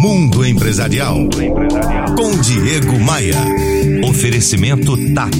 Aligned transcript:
Mundo 0.00 0.46
Empresarial. 0.46 1.28
Com 2.16 2.40
Diego 2.40 3.00
Maia. 3.00 3.34
Oferecimento 4.08 4.96
TAP. 5.12 5.34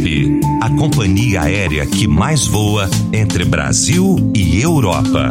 A 0.61 0.69
companhia 0.71 1.43
aérea 1.43 1.87
que 1.87 2.09
mais 2.09 2.45
voa 2.45 2.91
entre 3.13 3.45
Brasil 3.45 4.17
e 4.35 4.61
Europa. 4.61 5.31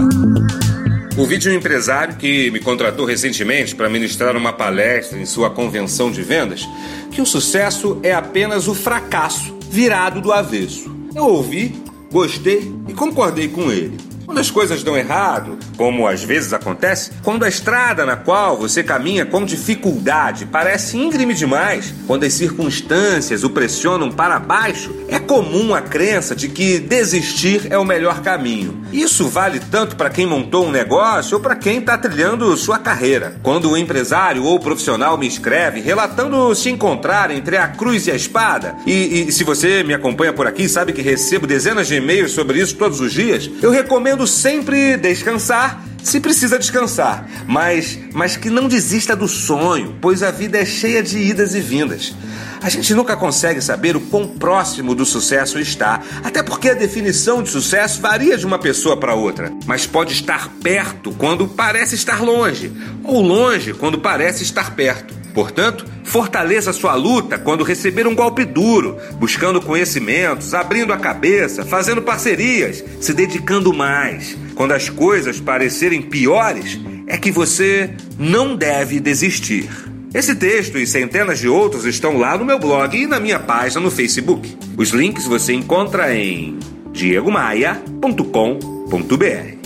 Ouvi 1.17 1.37
de 1.37 1.49
um 1.49 1.53
empresário 1.53 2.15
que 2.15 2.49
me 2.51 2.61
contratou 2.61 3.05
recentemente 3.05 3.75
para 3.75 3.89
ministrar 3.89 4.37
uma 4.37 4.53
palestra 4.53 5.19
em 5.19 5.25
sua 5.25 5.49
convenção 5.49 6.09
de 6.09 6.23
vendas 6.23 6.65
que 7.11 7.21
o 7.21 7.25
sucesso 7.25 7.99
é 8.03 8.13
apenas 8.13 8.69
o 8.69 8.73
fracasso 8.73 9.57
virado 9.69 10.21
do 10.21 10.31
avesso. 10.31 10.89
Eu 11.13 11.25
ouvi, 11.25 11.75
gostei 12.09 12.73
e 12.87 12.93
concordei 12.93 13.49
com 13.49 13.69
ele. 13.69 14.06
Quando 14.27 14.39
as 14.39 14.51
coisas 14.51 14.83
dão 14.83 14.97
errado, 14.97 15.57
como 15.77 16.05
às 16.05 16.21
vezes 16.21 16.51
acontece, 16.51 17.11
quando 17.23 17.45
a 17.45 17.47
estrada 17.47 18.05
na 18.05 18.17
qual 18.17 18.57
você 18.57 18.83
caminha 18.83 19.25
com 19.25 19.45
dificuldade 19.45 20.45
parece 20.45 20.97
íngreme 20.97 21.33
demais, 21.33 21.93
quando 22.05 22.25
as 22.25 22.33
circunstâncias 22.33 23.45
o 23.45 23.49
pressionam 23.49 24.11
para 24.11 24.37
baixo, 24.37 24.93
é 25.07 25.17
comum 25.17 25.73
a 25.73 25.81
crença 25.81 26.35
de 26.35 26.49
que 26.49 26.77
desistir 26.77 27.67
é 27.69 27.77
o 27.77 27.85
melhor 27.85 28.21
caminho. 28.21 28.83
Isso 28.91 29.29
vale 29.29 29.61
tanto 29.61 29.95
para 29.95 30.09
quem 30.09 30.25
montou 30.25 30.65
um 30.65 30.71
negócio 30.71 31.37
ou 31.37 31.41
para 31.41 31.55
quem 31.55 31.77
está 31.77 31.97
trilhando 31.97 32.55
sua 32.57 32.77
carreira. 32.77 33.37
Quando 33.41 33.71
o 33.71 33.77
empresário 33.77 34.43
ou 34.43 34.59
profissional 34.59 35.17
me 35.17 35.25
escreve 35.25 35.79
relatando 35.79 36.53
se 36.53 36.69
encontrar 36.69 37.31
entre 37.31 37.55
a 37.55 37.69
cruz 37.69 38.07
e 38.07 38.11
a 38.11 38.15
espada, 38.15 38.75
e, 38.85 39.27
e 39.29 39.31
se 39.31 39.45
você 39.45 39.83
me 39.83 39.93
acompanha 39.93 40.33
por 40.33 40.45
aqui 40.45 40.67
sabe 40.67 40.91
que 40.91 41.01
recebo 41.01 41.47
dezenas 41.47 41.87
de 41.87 41.95
e-mails 41.95 42.33
sobre 42.33 42.59
isso 42.59 42.75
todos 42.75 42.99
os 42.99 43.13
dias, 43.13 43.49
eu 43.61 43.71
recomendo 43.71 44.17
recomendo 44.17 44.26
sempre 44.27 44.97
descansar 44.97 45.87
se 46.07 46.21
precisa 46.21 46.57
descansar, 46.57 47.27
mas, 47.45 47.99
mas 48.13 48.37
que 48.37 48.49
não 48.49 48.69
desista 48.69 49.13
do 49.13 49.27
sonho, 49.27 49.97
pois 49.99 50.23
a 50.23 50.31
vida 50.31 50.57
é 50.57 50.65
cheia 50.65 51.03
de 51.03 51.17
idas 51.17 51.53
e 51.53 51.59
vindas. 51.59 52.15
A 52.61 52.69
gente 52.69 52.93
nunca 52.93 53.15
consegue 53.17 53.61
saber 53.61 53.97
o 53.97 53.99
quão 53.99 54.25
próximo 54.25 54.95
do 54.95 55.05
sucesso 55.05 55.59
está, 55.59 56.01
até 56.23 56.41
porque 56.41 56.69
a 56.69 56.73
definição 56.73 57.43
de 57.43 57.49
sucesso 57.49 58.01
varia 58.01 58.37
de 58.37 58.45
uma 58.45 58.57
pessoa 58.57 58.97
para 58.97 59.15
outra, 59.15 59.51
mas 59.65 59.85
pode 59.85 60.13
estar 60.13 60.49
perto 60.63 61.11
quando 61.11 61.45
parece 61.45 61.95
estar 61.95 62.23
longe, 62.23 62.71
ou 63.03 63.21
longe 63.21 63.73
quando 63.73 63.99
parece 63.99 64.43
estar 64.43 64.75
perto. 64.75 65.13
Portanto, 65.37 65.85
fortaleça 66.03 66.73
sua 66.73 66.95
luta 66.95 67.37
quando 67.37 67.63
receber 67.63 68.07
um 68.07 68.15
golpe 68.15 68.43
duro, 68.43 68.97
buscando 69.19 69.61
conhecimentos, 69.61 70.55
abrindo 70.55 70.91
a 70.91 70.97
cabeça, 70.97 71.63
fazendo 71.63 72.01
parcerias, 72.01 72.83
se 72.99 73.13
dedicando 73.13 73.71
mais. 73.71 74.35
Quando 74.55 74.71
as 74.71 74.89
coisas 74.89 75.39
parecerem 75.39 76.01
piores, 76.01 76.79
é 77.05 77.19
que 77.19 77.29
você 77.29 77.91
não 78.17 78.55
deve 78.55 78.99
desistir. 78.99 79.69
Esse 80.11 80.33
texto 80.33 80.79
e 80.79 80.87
centenas 80.87 81.37
de 81.37 81.47
outros 81.47 81.85
estão 81.85 82.17
lá 82.17 82.35
no 82.35 82.43
meu 82.43 82.57
blog 82.57 82.97
e 82.97 83.05
na 83.05 83.19
minha 83.19 83.37
página 83.37 83.79
no 83.79 83.91
Facebook. 83.91 84.57
Os 84.75 84.89
links 84.89 85.25
você 85.25 85.53
encontra 85.53 86.15
em 86.15 86.57
diegomaia.com.br. 86.91 89.56